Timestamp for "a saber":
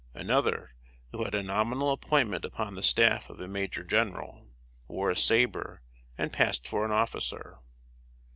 5.11-5.83